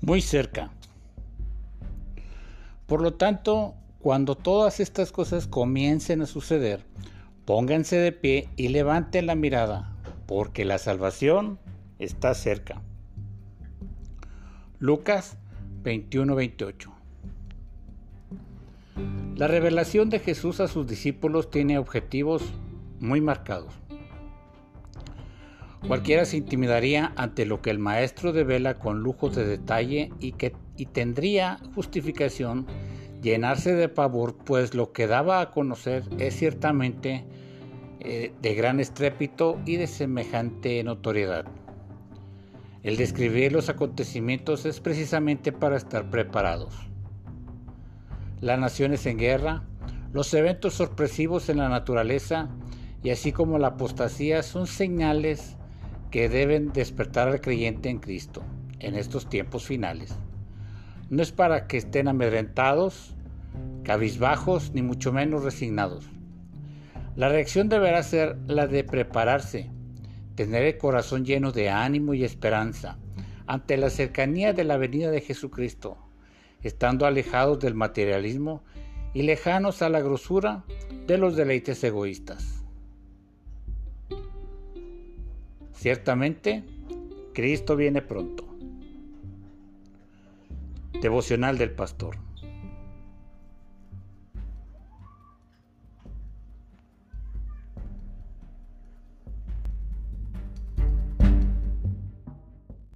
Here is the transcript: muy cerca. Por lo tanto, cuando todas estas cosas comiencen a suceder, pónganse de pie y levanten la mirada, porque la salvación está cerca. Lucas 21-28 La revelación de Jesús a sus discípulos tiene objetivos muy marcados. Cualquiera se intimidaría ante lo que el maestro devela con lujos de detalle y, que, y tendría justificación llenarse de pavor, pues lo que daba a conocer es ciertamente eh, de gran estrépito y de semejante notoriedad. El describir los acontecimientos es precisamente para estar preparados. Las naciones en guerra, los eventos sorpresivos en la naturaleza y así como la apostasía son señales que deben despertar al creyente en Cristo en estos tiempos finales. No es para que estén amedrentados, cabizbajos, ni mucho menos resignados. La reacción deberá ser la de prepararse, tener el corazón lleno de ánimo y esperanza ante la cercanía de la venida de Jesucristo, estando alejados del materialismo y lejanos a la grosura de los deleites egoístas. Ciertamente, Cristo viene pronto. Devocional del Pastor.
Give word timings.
muy 0.00 0.20
cerca. 0.20 0.70
Por 2.86 3.00
lo 3.00 3.14
tanto, 3.14 3.74
cuando 3.98 4.34
todas 4.34 4.80
estas 4.80 5.12
cosas 5.12 5.46
comiencen 5.46 6.20
a 6.22 6.26
suceder, 6.26 6.84
pónganse 7.46 7.96
de 7.96 8.12
pie 8.12 8.48
y 8.56 8.68
levanten 8.68 9.26
la 9.26 9.34
mirada, 9.34 9.96
porque 10.26 10.64
la 10.64 10.78
salvación 10.78 11.58
está 11.98 12.34
cerca. 12.34 12.82
Lucas 14.78 15.38
21-28 15.84 16.90
La 19.36 19.48
revelación 19.48 20.10
de 20.10 20.18
Jesús 20.18 20.60
a 20.60 20.68
sus 20.68 20.86
discípulos 20.86 21.50
tiene 21.50 21.78
objetivos 21.78 22.42
muy 23.00 23.22
marcados. 23.22 23.72
Cualquiera 25.86 26.24
se 26.24 26.38
intimidaría 26.38 27.12
ante 27.16 27.44
lo 27.44 27.60
que 27.60 27.70
el 27.70 27.78
maestro 27.78 28.32
devela 28.32 28.74
con 28.74 29.00
lujos 29.02 29.36
de 29.36 29.44
detalle 29.44 30.10
y, 30.18 30.32
que, 30.32 30.54
y 30.78 30.86
tendría 30.86 31.58
justificación 31.74 32.66
llenarse 33.20 33.74
de 33.74 33.90
pavor, 33.90 34.34
pues 34.36 34.74
lo 34.74 34.92
que 34.92 35.06
daba 35.06 35.40
a 35.42 35.50
conocer 35.50 36.04
es 36.18 36.36
ciertamente 36.36 37.24
eh, 38.00 38.32
de 38.40 38.54
gran 38.54 38.80
estrépito 38.80 39.60
y 39.66 39.76
de 39.76 39.86
semejante 39.86 40.82
notoriedad. 40.84 41.44
El 42.82 42.96
describir 42.96 43.52
los 43.52 43.68
acontecimientos 43.68 44.64
es 44.64 44.80
precisamente 44.80 45.52
para 45.52 45.76
estar 45.76 46.08
preparados. 46.08 46.74
Las 48.40 48.58
naciones 48.58 49.04
en 49.04 49.18
guerra, 49.18 49.64
los 50.12 50.32
eventos 50.32 50.74
sorpresivos 50.74 51.48
en 51.50 51.58
la 51.58 51.68
naturaleza 51.68 52.48
y 53.02 53.10
así 53.10 53.32
como 53.32 53.58
la 53.58 53.68
apostasía 53.68 54.42
son 54.42 54.66
señales 54.66 55.56
que 56.14 56.28
deben 56.28 56.72
despertar 56.72 57.26
al 57.26 57.40
creyente 57.40 57.88
en 57.88 57.98
Cristo 57.98 58.44
en 58.78 58.94
estos 58.94 59.28
tiempos 59.28 59.66
finales. 59.66 60.14
No 61.10 61.20
es 61.24 61.32
para 61.32 61.66
que 61.66 61.76
estén 61.76 62.06
amedrentados, 62.06 63.16
cabizbajos, 63.82 64.70
ni 64.74 64.82
mucho 64.82 65.12
menos 65.12 65.42
resignados. 65.42 66.08
La 67.16 67.28
reacción 67.28 67.68
deberá 67.68 68.00
ser 68.04 68.36
la 68.46 68.68
de 68.68 68.84
prepararse, 68.84 69.72
tener 70.36 70.62
el 70.62 70.78
corazón 70.78 71.24
lleno 71.24 71.50
de 71.50 71.70
ánimo 71.70 72.14
y 72.14 72.22
esperanza 72.22 72.96
ante 73.48 73.76
la 73.76 73.90
cercanía 73.90 74.52
de 74.52 74.62
la 74.62 74.76
venida 74.76 75.10
de 75.10 75.20
Jesucristo, 75.20 75.98
estando 76.62 77.06
alejados 77.06 77.58
del 77.58 77.74
materialismo 77.74 78.62
y 79.14 79.22
lejanos 79.22 79.82
a 79.82 79.88
la 79.88 80.00
grosura 80.00 80.62
de 81.08 81.18
los 81.18 81.34
deleites 81.34 81.82
egoístas. 81.82 82.63
Ciertamente, 85.74 86.64
Cristo 87.32 87.76
viene 87.76 88.00
pronto. 88.00 88.46
Devocional 91.00 91.58
del 91.58 91.70
Pastor. 91.72 92.16